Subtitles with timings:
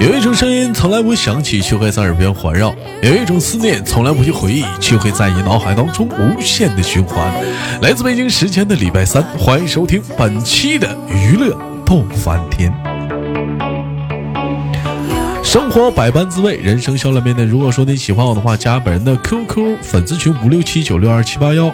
[0.00, 2.70] 有一种声音从来不响起，却会在耳边环绕；
[3.02, 7.32] 有一种思念从来不去回忆，却会在你脑海当中无限的循环。
[7.80, 11.56] 来自北京时间的礼拜三，欢迎收听本期的娱乐
[11.86, 12.91] 逗翻天。
[15.42, 17.44] 生活百般滋味，人生笑乐面对。
[17.44, 21.70] 如果说你喜欢我的话，加本人的 QQ 粉丝群五六七九六二七八幺。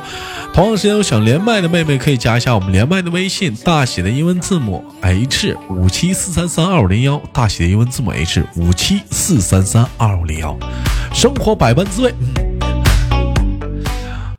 [0.53, 10.59] 同样时间有想连麦的妹妹，可以加一下我们连麦的微信，大写的英文字母 H 五七四三三二五零幺，大写的英文字母 H 五七四三三二五零幺。
[11.13, 12.13] 生活百般滋味。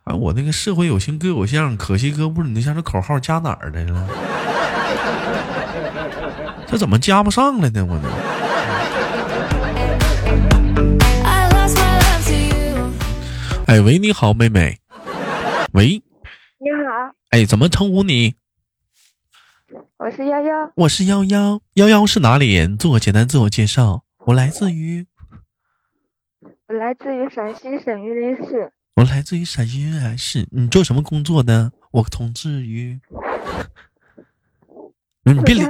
[0.04, 4.08] 啊，我那个社会有型哥有相，可惜哥不是你那像这口号加哪儿的了？
[6.68, 7.86] 这怎么加不上了呢？
[7.88, 8.10] 我呢？
[13.70, 14.80] 哎喂，你好，妹妹。
[15.74, 16.02] 喂，
[16.58, 18.34] 你好，哎，怎么称呼你？
[19.98, 22.76] 我是幺幺，我是幺幺，幺幺是哪里人？
[22.76, 24.04] 做个简单自我介绍。
[24.26, 25.06] 我来自于，
[26.68, 28.72] 我来自于陕西省榆林市。
[28.96, 30.48] 我来自于陕西榆林市。
[30.50, 31.72] 你做什么工作的？
[31.92, 33.00] 我同志于。
[35.22, 35.62] 你别理，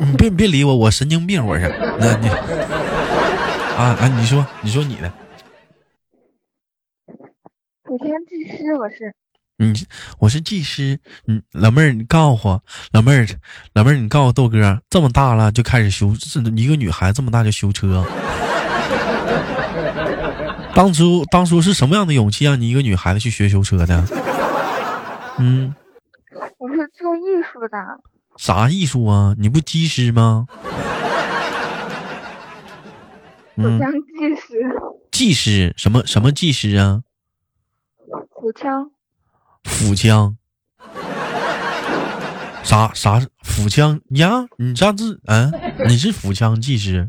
[0.00, 1.68] 你别别理我，我神经病，我是。
[2.00, 5.12] 那你，啊啊，你说，你说你的。
[7.96, 9.14] 土枪技师，我是。
[9.56, 9.72] 你，
[10.18, 10.98] 我是技师。
[11.28, 12.60] 嗯，老妹儿，你告诉我，
[12.92, 13.24] 老妹儿，
[13.72, 18.04] 老妹儿，你告诉豆哥，这么大了就开始修，是一个女孩这么大就修车。
[20.74, 24.04] 当初，当初是什么样的勇气让你一个女孩子去学修车的？
[25.38, 25.72] 嗯，
[26.58, 27.20] 我是做艺
[27.52, 27.78] 术的。
[28.36, 29.36] 啥艺术啊？
[29.38, 30.48] 你不技师吗？
[33.54, 34.58] 我当技师。
[35.12, 37.02] 技师什么什么技师啊？
[38.44, 38.90] 腹腔，
[39.62, 40.36] 腹腔，
[42.62, 44.44] 啥啥腹腔呀？
[44.58, 45.18] 你啥字？
[45.24, 45.50] 嗯，
[45.88, 47.08] 你是腹腔技师？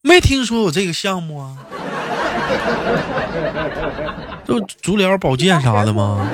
[0.00, 1.58] 没听说有这个项目啊？
[4.46, 6.24] 就足疗保健啥的吗？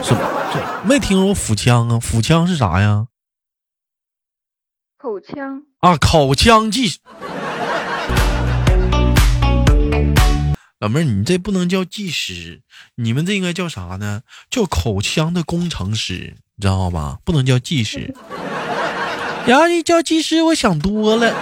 [0.00, 0.20] 什么？
[0.84, 1.98] 没听说腹腔啊？
[1.98, 3.08] 腹腔是啥呀？
[4.96, 7.00] 口腔啊，口腔技。
[10.80, 12.62] 老妹儿，你这不能叫技师，
[12.94, 14.22] 你们这应该叫啥呢？
[14.48, 17.18] 叫口腔的工程师，你知道吧？
[17.22, 18.14] 不能叫技师。
[19.46, 21.34] 然后，一叫技师，我想多了。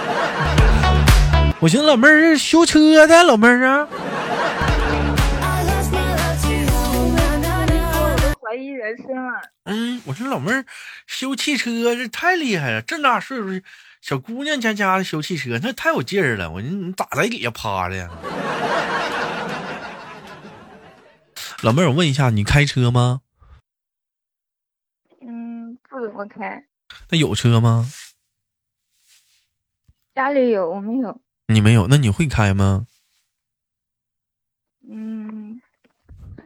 [1.61, 3.87] 我寻思老妹儿是修车的，老妹儿啊。
[8.41, 9.39] 怀疑人生了。
[9.63, 10.65] 嗯，我说老妹儿
[11.07, 13.61] 修汽车这太厉害了，这大岁数
[14.01, 16.51] 小姑娘家家的修汽车，那太有劲儿了。
[16.51, 18.09] 我说你咋在底下趴着呀？
[21.61, 23.19] 老妹儿，我问一下，你开车吗？
[25.21, 26.65] 嗯，不怎么开。
[27.09, 27.85] 那有车吗？
[30.15, 31.19] 家里有，我没有。
[31.47, 31.87] 你没有？
[31.87, 32.87] 那你会开吗？
[34.89, 35.61] 嗯，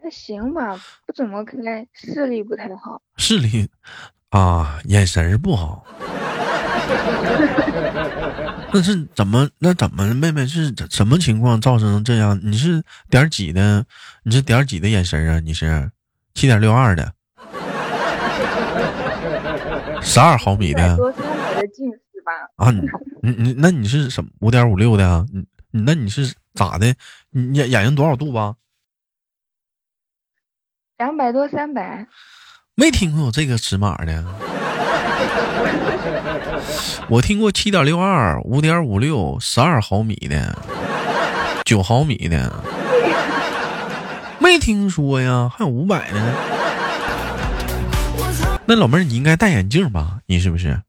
[0.02, 0.76] 还行吧，
[1.06, 3.00] 不怎么开，视力不太好。
[3.18, 3.70] 视力
[4.30, 5.86] 啊，眼神不好。
[8.74, 9.48] 那是怎么？
[9.60, 12.40] 那怎么，妹妹是什么情况造成这样？
[12.44, 13.86] 你是点几的？
[14.24, 15.40] 你是点几的眼神啊？
[15.40, 15.92] 你是
[16.34, 17.14] 七点六二的，
[20.02, 22.32] 十二毫米的，多三百的近视吧？
[22.56, 22.82] 啊，你
[23.22, 24.30] 你你，那你是什么？
[24.40, 25.26] 五点五六的？
[25.32, 26.96] 你你那你是咋的？
[27.30, 28.56] 你眼眼睛多少度吧？
[30.98, 32.08] 两百多三百。
[32.76, 34.26] 没听过有这个尺码的。
[37.10, 40.58] 我听过七点六二、五点五六、十二毫米的、
[41.66, 42.52] 九毫米的，
[44.40, 46.34] 没听说呀，还有五百的。
[48.66, 50.20] 那老妹儿，你应该戴眼镜吧？
[50.26, 50.82] 你是不是？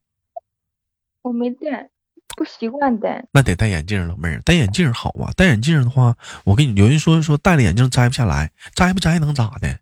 [1.23, 1.89] 我没戴，
[2.37, 3.25] 不习惯戴。
[3.33, 5.31] 那得戴眼镜，老妹儿，戴眼镜好啊。
[5.37, 9.79] 戴眼镜的话，我跟你有人说说戴了眼镜摘不下来，摘不摘能咋的？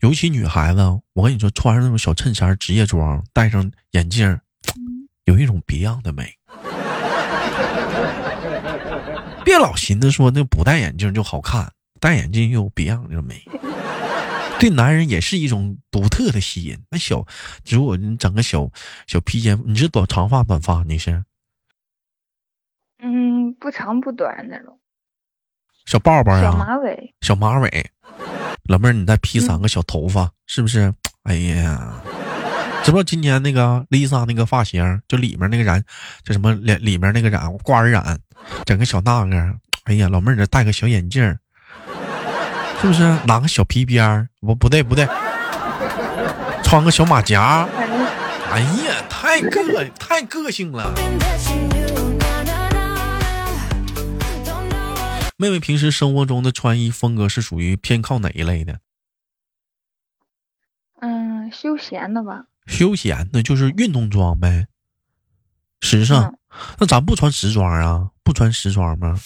[0.00, 0.80] 尤其女孩子，
[1.12, 4.38] 我跟你说，穿上那种小衬衫、职业装，戴上眼镜。
[5.26, 6.36] 有一种别样的美，
[9.44, 13.40] 别老寻思说那不戴眼镜就好看，戴眼镜又有别样的美，
[14.58, 16.76] 对男人也是一种独特的吸引。
[16.90, 17.24] 那小，
[17.64, 18.68] 如果你整个小
[19.06, 20.82] 小披肩，你是短长发短发？
[20.88, 21.22] 你是？
[23.02, 24.78] 嗯，不长不短那种。
[25.84, 27.90] 小抱抱呀，小马尾，小马尾。
[28.68, 30.94] 老妹儿，你再披三个小头发，是不是？
[31.24, 31.94] 哎呀。
[32.84, 35.80] 知不知道今年那个 Lisa 那个发型，就里面那个染，
[36.24, 38.18] 就什么里里面那个染挂耳染，
[38.64, 39.36] 整个小那个，
[39.84, 41.22] 哎呀，老妹儿这戴个小眼镜，
[42.80, 43.02] 是不是？
[43.24, 45.06] 拿个小皮鞭儿，不不对不对，
[46.64, 47.68] 穿个小马甲，
[48.50, 50.92] 哎呀，太个太个性了。
[55.42, 58.78] 妹妹平时生活中的穿衣风格是属于偏靠哪一类的？
[61.00, 62.46] 嗯，休闲的吧。
[62.68, 64.68] 休闲的，就是运动装呗。
[65.80, 66.38] 时尚，
[66.78, 68.12] 那咱不穿时装啊？
[68.22, 69.16] 不穿时装吗？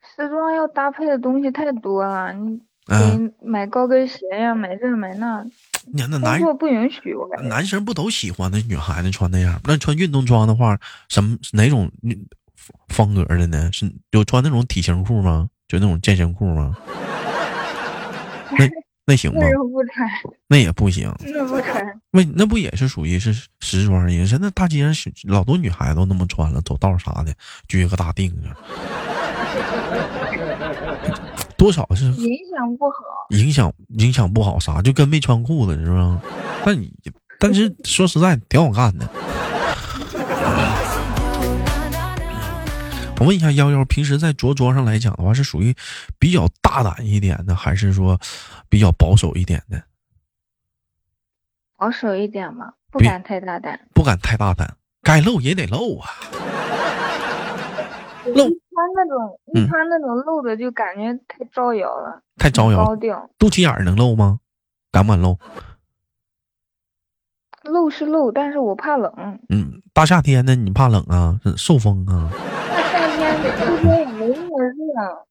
[0.00, 5.44] 时装要搭配的东西太多了，你得买高跟鞋呀，买这买那。
[5.92, 7.28] 你那男人不允许我。
[7.42, 9.60] 男生不都喜欢那女孩子穿那样？
[9.64, 10.78] 那穿运动装的话，
[11.08, 11.90] 什么哪种
[12.88, 13.70] 风格的呢？
[13.72, 15.48] 是有穿那种体型裤吗？
[15.68, 16.76] 就那种健身裤吗？
[18.58, 18.68] 那。
[19.10, 19.40] 那行吗？
[20.48, 21.10] 那也不行。
[21.20, 21.82] 那不穿。
[22.10, 24.12] 那那不也是属于是时装？
[24.12, 27.32] 也是那大街上老多女孩子都那么穿了，走道啥的，
[27.66, 28.42] 撅个大腚子。
[31.56, 32.96] 多少是影响不好。
[33.30, 34.82] 影响影响不好啥？
[34.82, 36.20] 就跟没穿裤子是吧？
[36.66, 36.92] 但你
[37.40, 39.08] 但是说实在，挺好看的。
[43.20, 45.74] 我问一下幺幺，平时在着装上来讲的话，是属于
[46.18, 48.18] 比较大胆一点的，还是说
[48.68, 49.82] 比较保守一点的？
[51.76, 53.80] 保守一点嘛，不敢太大胆。
[53.92, 56.08] 不敢太大胆，该露也得露啊。
[58.26, 62.22] 露穿那种一穿那种露的，就感觉太招摇了。
[62.36, 62.84] 太招摇。
[62.84, 63.28] 高调。
[63.38, 64.38] 肚脐眼能露吗？
[64.92, 65.38] 敢不敢露？
[67.64, 69.12] 露是露，但是我怕冷。
[69.48, 71.40] 嗯，大夏天的你怕冷啊？
[71.56, 72.30] 受风啊？
[73.68, 75.26] 这边也没那么热，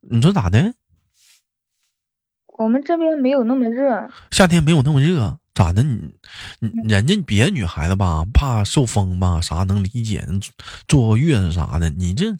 [0.00, 0.74] 你说咋的？
[2.58, 5.82] 我们这边没有那么热，夏天没有那么热，咋的？
[5.82, 6.12] 你
[6.60, 10.22] 你人家别的女孩子吧，怕受风吧，啥能理解？
[10.86, 12.30] 坐个月子啥的，你这，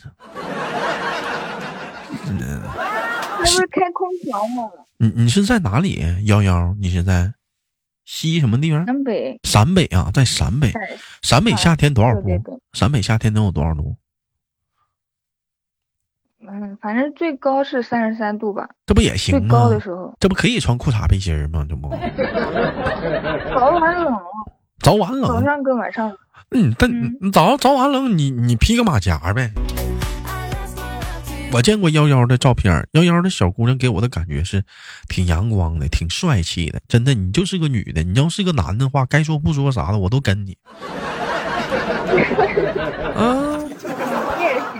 [2.26, 2.60] 那
[3.38, 4.70] 不是开空调吗？
[4.98, 6.04] 你你是在哪里？
[6.26, 7.32] 幺幺，你是在
[8.04, 8.84] 西什么地方？
[8.86, 9.40] 陕北。
[9.44, 10.70] 陕北啊，在陕北。
[11.22, 12.60] 陕北夏天多少度？
[12.74, 13.96] 陕北夏天能有多少度？
[16.48, 19.40] 嗯，反正最高是三十三度吧，这不也行吗？
[19.40, 21.64] 最高的时候，这不可以穿裤衩背心吗？
[21.68, 21.88] 这不，
[23.54, 24.18] 早晚冷，
[24.80, 26.12] 早晚冷，早上跟晚上。
[26.50, 29.52] 嗯，但你早早晚冷，你你披个马甲呗。
[31.52, 34.64] 我见过幺幺的照片，幺幺的小姑娘给我的感觉是
[35.08, 36.80] 挺阳光的，挺帅气的。
[36.88, 40.56] 真的，你就是个女的，你要是个男的话，该说不说啥的，我都跟你。
[43.14, 43.51] 啊。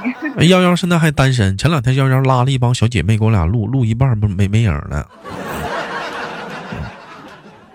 [0.49, 5.08] 幺幺现在还单身，前两天幺幺拉了一帮小姐妹给我俩录，录一半不没没影了。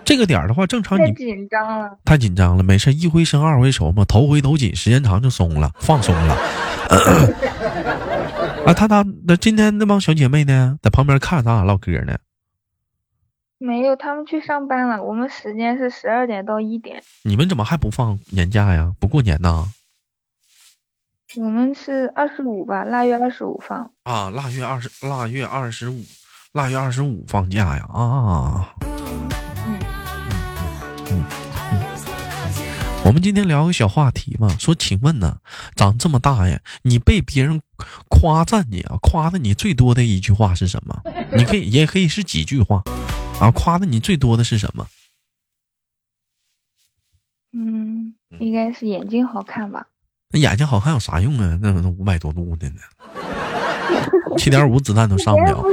[0.04, 6.34] 这个点的话，正常你太紧张了，太紧张了，没事，一回生二回熟嘛，头回头紧，时间长就松了，放松了。
[8.64, 12.16] 啊，他他那今天那帮小姐妹呢，在旁边看着咱俩唠嗑呢。
[13.58, 15.02] 没有，他们去上班了。
[15.02, 17.02] 我们时间是十二点到一点。
[17.24, 18.92] 你们怎么还不放年假呀？
[18.98, 19.66] 不过年呢？
[21.36, 26.02] 我们是二十五吧，腊月二十五放啊，腊月二十，腊月二十五，
[26.52, 28.74] 腊月二十五放假呀啊！
[28.80, 29.28] 嗯
[29.66, 29.78] 嗯
[31.10, 31.24] 嗯嗯，
[33.04, 35.38] 我们今天聊个小话题嘛，说，请问呢，
[35.76, 37.60] 长这么大呀，你被别人
[38.08, 41.02] 夸赞你啊，夸的你最多的一句话是什么？
[41.36, 42.82] 你可以，也可以是几句话
[43.38, 44.86] 啊，夸的你最多的是什么？
[47.52, 49.86] 嗯，应该是眼睛好看吧。
[50.30, 51.58] 那眼睛好看有啥用啊？
[51.62, 52.76] 那那五百多度的呢，
[54.36, 55.64] 七点五子弹都上不了。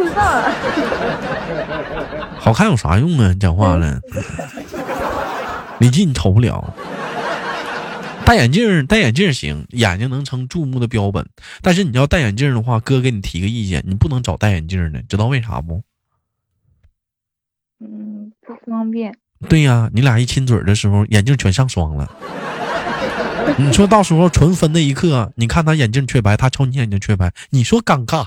[2.40, 3.34] 好看有啥用啊？
[3.34, 4.00] 你讲话了，
[5.80, 6.74] 李进瞅不了。
[8.26, 11.28] 戴眼镜戴眼镜行，眼睛能成注目的标本。
[11.62, 15.84] 但是你要戴眼镜的话，哥给你提个意见，你不能找戴眼镜的，知道为啥不？
[17.82, 19.14] 嗯，不方便。
[19.50, 22.10] 对呀，你俩一亲嘴的时候，眼镜全上霜了。
[23.58, 28.26] 你说到时候纯分那一刻，你看他眼镜缺白，他瞅你眼睛缺白，你说尴尬，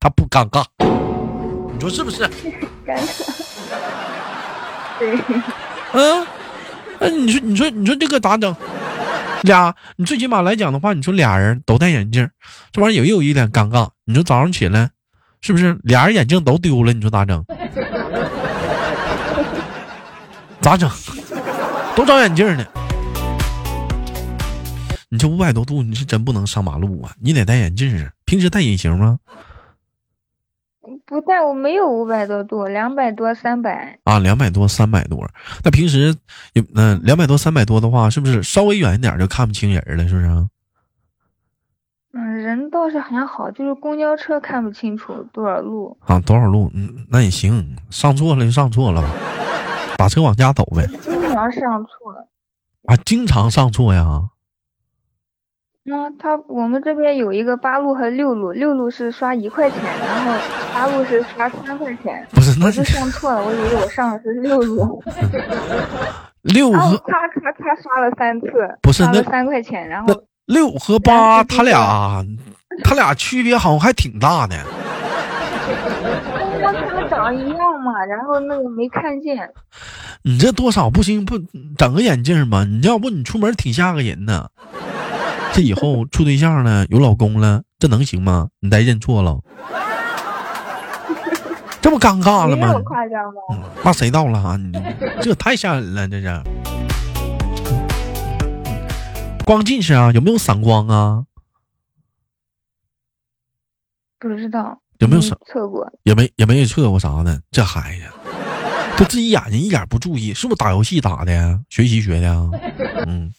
[0.00, 0.64] 他不尴尬？
[1.72, 2.22] 你说是不是？
[2.86, 3.08] 尴尬。
[4.98, 5.16] 对。
[5.92, 6.26] 嗯，
[6.98, 8.54] 那你说，你说，你说这个咋整？
[9.42, 12.28] 俩，你最起码来讲的话，你说俩人都戴眼镜，
[12.72, 13.88] 这玩意儿也有一点尴尬。
[14.04, 14.90] 你说早上起来，
[15.40, 16.92] 是不是俩人眼镜都丢了？
[16.92, 17.44] 你说咋整？
[20.60, 20.90] 咋整？
[21.94, 22.66] 都找眼镜呢。
[25.10, 27.14] 你这五百多度，你是真不能上马路啊！
[27.20, 28.10] 你得戴眼镜啊。
[28.26, 29.18] 平时戴隐形吗？
[31.06, 35.26] 不戴，我没有五百多度，两百多、三百啊，两百多、三百多。
[35.64, 36.14] 那平时
[36.52, 40.08] 有嗯，两百多、三百多的话，是不是稍微远一点就看不清人了？
[40.08, 40.26] 是不是？
[42.12, 46.70] 嗯，人倒是还好，就是公交车看不清楚多少路啊，多少路？
[46.74, 49.08] 嗯，那也行，上错了就上错了吧，
[49.96, 50.86] 打车往家走呗。
[51.02, 52.14] 经，常上错。
[52.84, 54.28] 啊，经常上错呀。
[55.88, 60.32] 那他我们这边有一个八路和六路，六路是刷一块钱，然后
[60.74, 62.26] 八路是刷三块钱。
[62.30, 65.02] 不是，那是上错了，我以为我上的是六路。
[66.42, 68.46] 六和他他他刷了三次，
[68.82, 70.14] 不是那三块钱，然后
[70.44, 72.22] 六和八他俩
[72.84, 74.56] 他俩区别好像还挺大的。
[76.60, 79.48] 他们长得一样嘛，然后那个没看见。
[80.22, 81.38] 你这多少不行，不
[81.78, 82.64] 整个眼镜嘛？
[82.64, 84.48] 你要不你出门挺吓个人呢。
[85.58, 88.50] 这以后处对象了，有老公了，这能行吗？
[88.60, 89.40] 你再认错了，
[91.80, 92.80] 这不尴尬了吗？
[92.84, 93.68] 夸张吗？
[93.82, 94.56] 那谁到了啊？
[94.56, 94.72] 你
[95.20, 96.42] 这太吓人了，这是。
[99.44, 100.12] 光近视啊？
[100.12, 101.24] 有没有散光啊？
[104.20, 104.80] 不知道。
[105.00, 105.92] 有没有测测过？
[106.04, 107.42] 也没也没测过啥的？
[107.50, 108.04] 这孩子，
[108.96, 111.60] 他自己眼睛一点不注意，是不是打游戏打的？
[111.68, 112.28] 学习学的？
[113.08, 113.34] 嗯。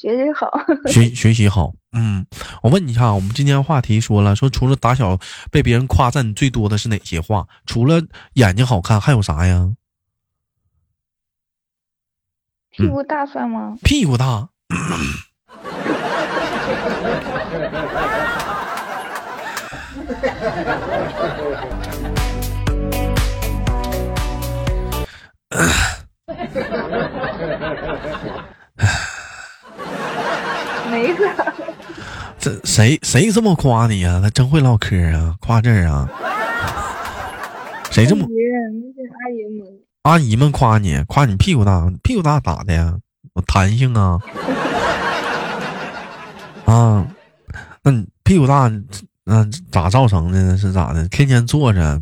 [0.00, 0.50] 学习好，
[0.90, 1.74] 学学习好。
[1.92, 2.24] 嗯，
[2.62, 5.18] 我问你一下，我们今天话题说了，说除了打小
[5.50, 7.46] 被别人夸赞最多的是哪些话？
[7.66, 8.00] 除了
[8.32, 9.72] 眼睛好看，还有啥呀？
[12.70, 13.76] 屁股大算吗？
[13.82, 14.48] 屁股大。
[30.90, 31.24] 没个，
[32.38, 34.20] 这谁谁这么夸你呀？
[34.22, 36.08] 他真会唠嗑啊，夸这儿啊？
[37.90, 38.24] 谁这么？
[38.24, 39.66] 阿姨们。
[40.02, 42.96] 阿姨们夸你，夸你屁股大，屁股大咋的呀？
[43.34, 44.18] 有弹性啊？
[46.64, 47.06] 啊？
[47.82, 48.70] 那你屁股大，
[49.24, 50.56] 那咋造成的呢？
[50.56, 51.06] 是咋的？
[51.08, 52.00] 天天坐着，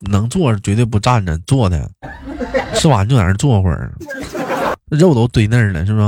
[0.00, 1.88] 能坐着绝对不站着，坐的，
[2.74, 3.92] 吃完就在那坐会儿，
[4.90, 6.04] 肉都堆那儿了，是不是？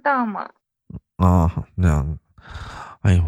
[0.00, 0.48] 大吗？
[1.16, 2.18] 啊，那样，
[3.02, 3.22] 哎呦，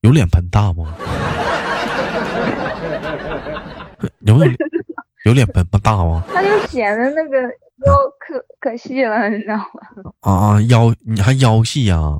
[0.00, 0.94] 有脸盆大吗？
[4.20, 4.52] 有没有
[5.24, 6.22] 有脸盆不大吗？
[6.32, 10.12] 他就显得那个腰可可细了，你知道吗？
[10.20, 12.18] 啊啊，腰你还腰细啊？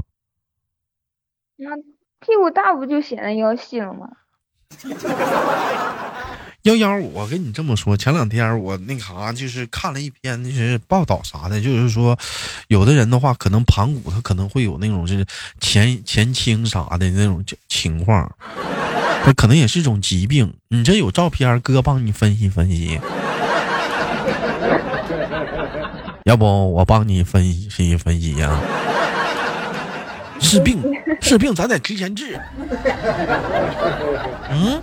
[1.56, 1.76] 那
[2.20, 4.08] 屁股大不就显得腰细了吗？
[6.68, 12.18] 幺幺，我跟你这么说，前两天我那啥就是看了一篇那些报道啥的，就是说，
[12.68, 15.24] 有的人的话，可能盘骨他可能会有那种是
[15.60, 18.30] 前前倾啥的那种情况，
[19.24, 20.52] 他可能也是一种疾病。
[20.68, 23.00] 你这有照片，哥帮你分析分析。
[26.24, 26.44] 要不
[26.74, 28.60] 我帮你分析分析呀？
[30.38, 30.82] 是病
[31.22, 32.38] 是病，咱得提前治。
[34.50, 34.82] 嗯。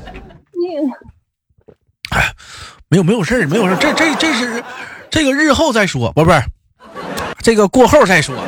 [2.15, 2.33] 哎，
[2.87, 4.63] 没有没有事儿，没有事儿，这这这是
[5.11, 6.41] 这个日后再说，不不是，
[7.39, 8.35] 这个过后再说。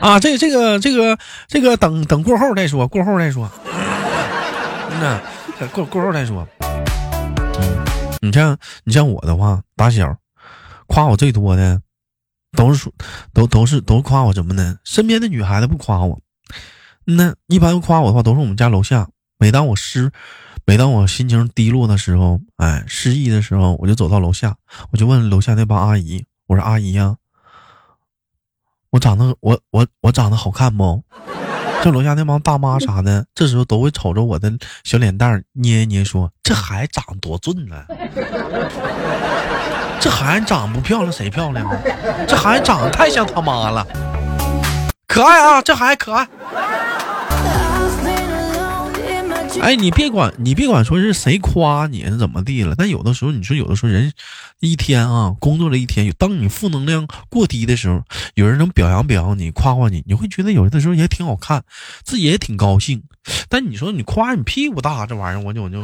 [0.00, 3.50] 啊，这这个这个这个等等过后再说，过后再说。
[4.90, 5.20] 嗯呐，
[5.72, 6.48] 过过后再说。
[6.60, 7.84] 嗯，
[8.22, 10.16] 你像你像我的话，打小
[10.86, 11.82] 夸我最多的
[12.56, 12.90] 都是说
[13.34, 14.78] 都都是都夸我什么呢？
[14.84, 16.18] 身边的女孩子不夸我。
[17.04, 19.08] 那一般夸我的话都是我们家楼下。
[19.38, 20.10] 每当我失，
[20.66, 24.54] 每当我心情低落的时候，哎，失意的时候，我就走到楼下，
[24.92, 27.16] 我就问楼下那帮阿姨：“我说阿姨呀，
[28.90, 31.02] 我长得我我我长得好看不？”
[31.82, 34.52] 这楼下那帮大妈啥的，这时候都会瞅着我的
[34.84, 37.82] 小脸蛋捏一捏，说：“这孩子长得多俊呢，
[39.98, 41.80] 这孩子长不漂亮谁漂亮啊？
[42.28, 43.86] 这孩子长得太像他妈了，
[45.10, 46.28] 可爱啊，这孩子可爱。”
[49.60, 54.12] 哎，你别管，你别管说是谁夸你是怎么地了，但有的时候你说有的时候人
[54.60, 61.64] 一天啊工作了一天，当你负能量过低的时候，有人能表扬表扬你，夸夸你，你会觉得有的时候也挺好看，
[62.04, 63.02] 自己也挺高兴。
[63.48, 65.82] 但你说你夸你屁股大这玩意儿，我就我就，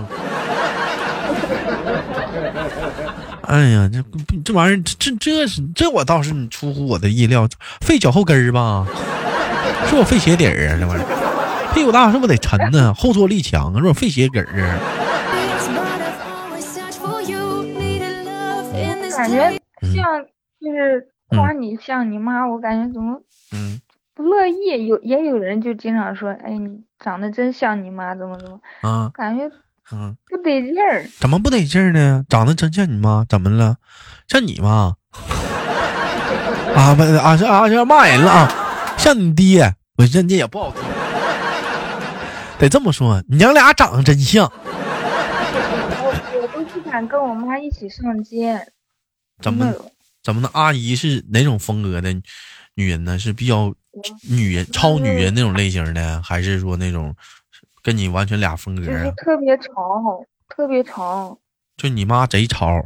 [3.46, 4.02] 哎呀，这
[4.44, 7.48] 这玩意儿这这是这我倒是你出乎我的意料，
[7.80, 8.86] 费脚后跟儿吧？
[9.88, 11.72] 是我费鞋底儿啊，这玩意儿。
[11.72, 12.92] 屁股大是不是得沉呢？
[12.94, 14.78] 后坐力强啊，是不是费鞋跟儿啊？
[19.16, 19.50] 感觉
[19.94, 20.24] 像
[20.60, 23.20] 就是夸你像你妈，我感觉怎么
[23.52, 23.80] 嗯
[24.14, 24.86] 不乐意？
[24.86, 29.10] 有也有人就经常说，哎，你长得真像你妈，怎么怎么啊？
[29.14, 29.50] 感觉
[29.92, 31.08] 嗯不得劲儿。
[31.18, 32.24] 怎么不得劲儿呢？
[32.28, 33.76] 长得真像你妈，怎么了？
[34.28, 34.94] 像你妈
[36.74, 38.96] 啊不啊是啊是骂人了啊？
[38.98, 40.82] 像你爹，我人家也不好听。
[42.58, 48.58] 得这么说，你娘俩长得真像，我都不敢跟我妈一起上街。
[49.42, 49.72] 怎么
[50.22, 50.50] 怎么的？
[50.54, 52.12] 阿姨是哪种风格的
[52.74, 53.18] 女人呢？
[53.18, 53.72] 是比较
[54.28, 57.14] 女人、超女人那种类型的，还是说那种
[57.86, 58.84] 跟你完全俩风格？
[58.84, 59.70] 就是特别潮，
[60.48, 61.38] 特别潮。
[61.76, 62.84] 就你妈贼潮。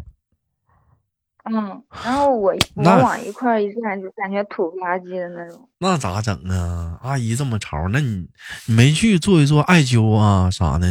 [1.44, 5.66] 嗯，然后我 我往一块一站，就感觉土不拉几的那种。
[5.78, 6.98] 那咋整啊？
[7.02, 8.28] 阿姨这么潮，那你
[8.66, 10.86] 你没去做一做艾灸啊啥的？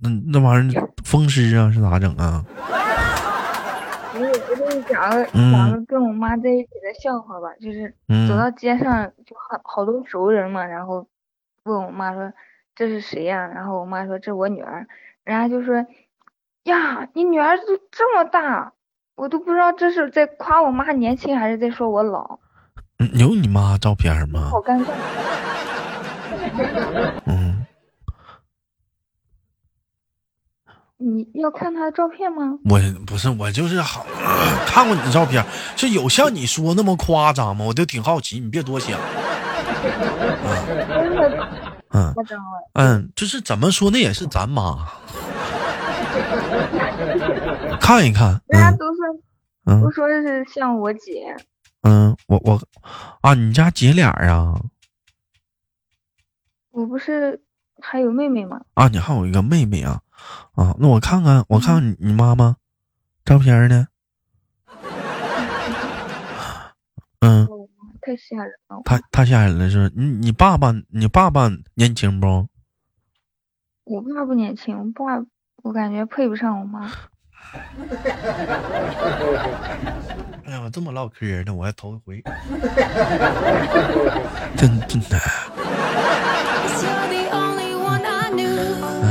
[0.00, 2.44] 那那玩意儿风湿啊是咋整啊？
[4.14, 7.92] 我我给你讲个讲个跟我妈在一起的笑话吧，就是
[8.28, 11.04] 走到街上就好好多熟人嘛，然后
[11.64, 12.32] 问我妈说
[12.78, 13.44] 这是谁呀？
[13.52, 14.86] 然后我妈说这是我女儿，
[15.24, 15.84] 人家就说
[16.62, 18.72] 呀你女儿都这么大。
[19.16, 22.38] 我都不知道这是在夸我妈年轻还是在说我老。
[23.14, 24.48] 有你妈照片吗？
[24.52, 24.90] 好尴尬。
[27.26, 27.66] 嗯。
[30.98, 32.60] 你要看她的照片吗？
[32.64, 34.06] 我不是，我就是好
[34.66, 35.44] 看过你的照片，
[35.76, 37.64] 是有像你说那么夸张吗？
[37.64, 38.96] 我就挺好奇，你别多想。
[41.90, 42.14] 嗯。
[42.74, 44.86] 嗯，就是怎么说，那也是咱妈。
[47.80, 51.34] 看一看，人家都说，都说是像我姐。
[51.82, 52.60] 嗯，我我
[53.20, 54.60] 啊，你家姐俩啊？
[56.70, 57.40] 我不是
[57.80, 58.60] 还有妹妹吗？
[58.74, 60.00] 啊，你还有一个妹妹啊？
[60.54, 62.56] 啊，那我看看，我看看你你妈妈
[63.24, 63.86] 照片呢？
[67.20, 67.48] 嗯，
[68.08, 68.80] 太吓人了。
[68.86, 69.92] 太太吓人了，是？
[69.94, 72.48] 你你爸爸，你爸爸年轻不？
[73.84, 75.22] 我爸不年轻，我爸。
[75.62, 76.88] 我感觉配不上我妈。
[80.46, 82.22] 哎呀，这么唠嗑呢，我还头一回。
[84.56, 85.18] 真真的。
[89.02, 89.04] 嗯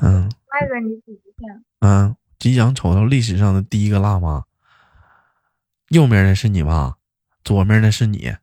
[0.00, 0.30] 嗯。
[0.50, 1.42] 那个你几下。
[1.80, 4.44] 嗯，即将瞅到历史上的第一个辣妈。
[5.92, 6.94] 右面的是你妈，
[7.44, 8.34] 左面的是你，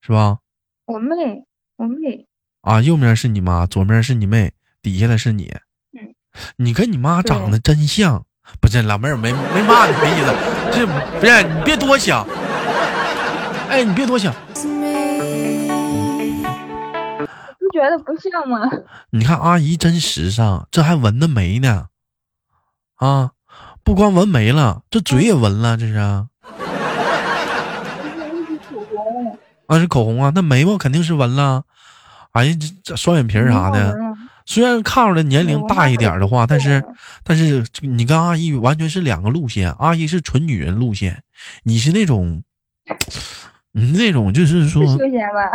[0.00, 0.38] 是吧？
[0.84, 1.44] 我妹，
[1.76, 2.26] 我妹。
[2.62, 4.52] 啊，右面是你妈，左面是你妹。
[4.82, 5.54] 底下的是你，
[5.92, 6.12] 嗯
[6.56, 8.26] 你跟你妈长得真像，
[8.60, 10.34] 不是老妹儿没没骂你没意思，
[10.72, 10.92] 这不
[11.24, 12.26] 是你别多想，
[13.70, 14.58] 哎，你别多想，不
[17.72, 18.68] 觉得不像吗？
[19.10, 21.90] 你看阿姨真时尚，这还纹的眉呢，
[22.96, 23.34] 啊，
[23.84, 26.26] 不光纹眉了，这嘴也纹了，这是。
[29.68, 31.62] 啊，是口红啊，那眉毛肯定是纹了，
[32.32, 33.96] 哎呀，这这双眼皮啥的。
[34.46, 36.82] 虽然看出来年龄大一点的话，但是，
[37.22, 39.70] 但是你跟阿姨完全是两个路线。
[39.72, 41.22] 阿姨是纯女人路线，
[41.64, 42.42] 你是那种，
[43.72, 45.52] 你那种就是说休闲吧，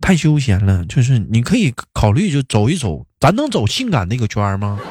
[0.00, 0.82] 太休闲了。
[0.86, 4.80] 就是你可以考虑就走一走，咱能走性感那个圈吗？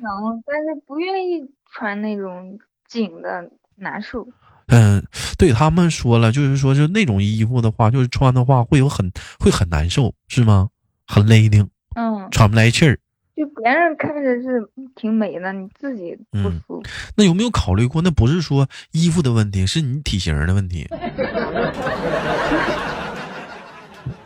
[0.00, 4.28] 能，但是不愿意穿那种紧的，难受。
[4.74, 5.04] 嗯，
[5.36, 10.70] 对他们说了，就是说，就那种衣服的话，就是穿的话会有很会很难受，是吗？
[11.06, 12.98] 很勒挺，嗯，喘不来气儿。
[13.36, 16.82] 就别人看着是挺美的，你自己不舒服。
[17.16, 18.00] 那有没有考虑过？
[18.00, 20.88] 那不是说衣服的问题，是你体型的问题，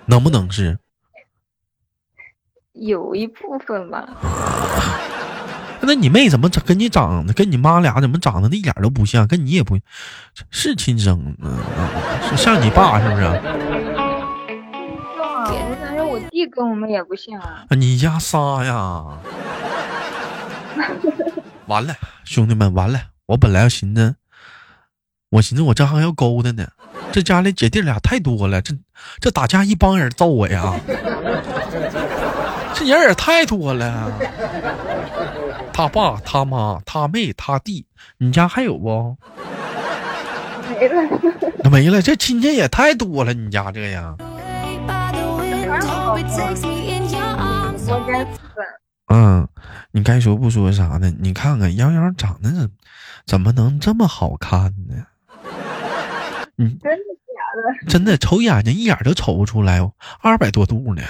[0.07, 0.79] 能不能是？
[2.75, 4.07] 有一部分吧。
[5.87, 9.27] 那你妹怎么长跟你长得跟你妈俩怎么长得一点都不像？
[9.27, 9.79] 跟你也不
[10.51, 11.59] 是亲生，嗯，
[12.37, 13.23] 像你爸是不是？
[13.23, 13.33] 啊，
[15.49, 17.65] 我感觉我弟跟我们也不像啊。
[17.71, 19.05] 你家仨呀？
[21.67, 21.95] 完了，
[22.25, 23.01] 兄弟们，完了！
[23.27, 24.17] 我本来要寻思，
[25.31, 26.67] 我寻思我这还要勾搭呢。
[27.13, 28.75] 这家里姐弟俩太多了，这
[29.21, 30.75] 这打架一帮人揍我呀！
[32.75, 34.13] 这人也太多了。
[35.77, 37.85] 他爸、他妈、他妹、他弟，
[38.17, 39.15] 你家还有不？
[40.71, 42.01] 没了，没了。
[42.01, 44.17] 这亲戚也太多了，你家这样。
[49.09, 49.47] 嗯，
[49.93, 51.13] 你该说不说啥呢？
[51.21, 52.71] 你看看杨洋长得怎
[53.27, 54.95] 怎么能这么好看呢？
[56.57, 57.87] 嗯，真的假的？
[57.87, 59.87] 真的，瞅眼睛一眼都瞅不出来，
[60.23, 61.03] 二百多度呢，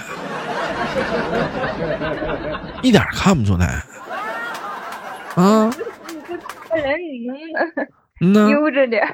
[2.83, 3.81] 一点看不出来。
[5.37, 5.69] 啊！
[6.75, 6.95] 人
[8.19, 9.07] 你能悠着点。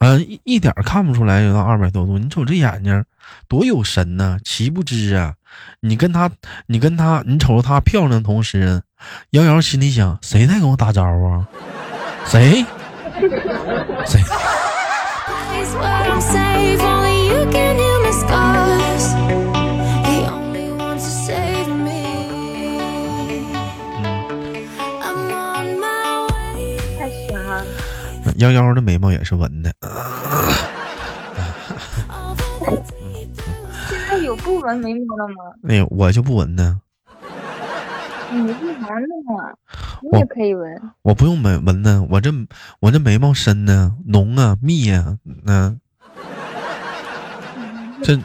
[0.00, 2.18] 嗯，一一点看不出来有到二百多度。
[2.18, 3.04] 你瞅这眼睛，
[3.48, 4.36] 多有神呐！
[4.44, 5.34] 岂不知啊？
[5.80, 6.28] 你跟他，
[6.66, 8.82] 你跟他，你瞅着他漂亮的同时，
[9.30, 11.48] 瑶瑶心里想：谁在跟我打招呼啊？
[12.26, 12.64] 谁？
[14.04, 14.20] 谁？
[28.42, 29.72] 幺幺的眉毛也是纹的。
[33.88, 35.34] 现在有不纹眉毛的吗？
[35.62, 36.80] 没有，我就不纹呢。
[38.32, 39.54] 你是男的吗？
[40.10, 40.82] 你也可以纹。
[41.02, 42.32] 我不用纹纹呢，我这
[42.80, 45.78] 我这眉毛深呢，浓啊，密呀，嗯。
[48.02, 48.18] 这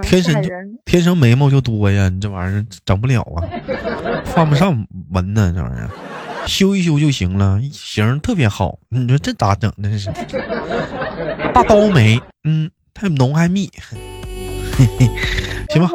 [0.00, 0.42] 天生
[0.86, 3.44] 天生眉毛就多呀，你这玩意儿整不了啊，
[4.24, 5.90] 犯不上纹呢，这玩意儿
[6.46, 8.78] 修一修就行了，型特别好。
[8.88, 9.72] 你说这咋整？
[9.82, 10.10] 这是
[11.52, 13.70] 大刀眉，嗯，还浓还密，
[15.70, 15.90] 行吧。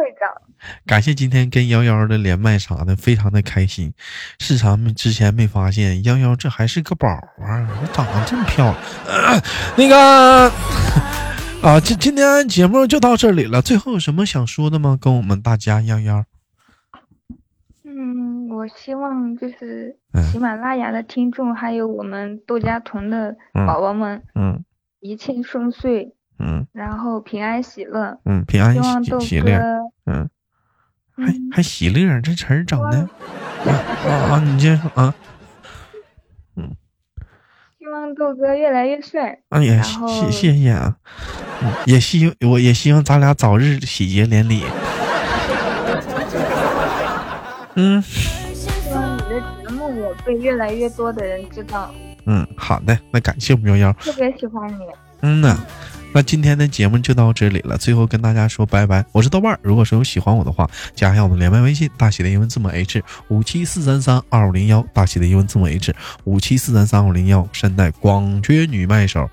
[0.86, 3.94] 感谢今天跟幺幺的连麦啥的，非常的开心。
[4.40, 9.42] 市场之前没发现幺幺这还是个宝啊，长得这么漂亮。
[9.76, 10.52] 那个。
[11.60, 13.64] 啊，今今天节目就到这里了。
[13.64, 14.96] 最后有什么想说的吗？
[15.02, 16.24] 跟我们大家幺幺。
[18.58, 19.96] 嗯，我希望就是
[20.32, 24.64] 喜马拉雅的听众，还有我们窦家屯的宝宝们，嗯，
[25.00, 29.60] 一切顺遂，嗯，然后平安喜乐，嗯，平安喜喜乐，
[30.06, 30.28] 嗯，
[31.16, 32.98] 还还喜乐这词儿整的，
[33.66, 33.72] 啊
[34.32, 35.14] 啊，你接啊。
[37.80, 39.40] 希望豆哥越来越帅。
[39.48, 40.98] 啊，也谢谢谢啊，
[41.86, 44.64] 也希我也希望咱俩早日喜结连理。
[47.76, 48.04] 嗯。
[50.26, 51.94] 被越来越多的人知道。
[52.26, 53.94] 嗯，好的，那感谢五幺幺。
[53.94, 54.84] 特别喜欢你。
[55.22, 55.58] 嗯呐。
[56.14, 59.06] 那今天的节目就到这里了，最后跟大家说拜拜。
[59.12, 69.30] 我是豆瓣儿，如果说有喜欢我的话，加一下我们连麦微信，大写的英文字母 H 五七四三三二五零幺，大写的英文字母 H 五七四三三二五零幺，善待广缺女麦手。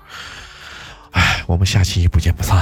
[1.11, 2.61] 哎，我们下期不见不散。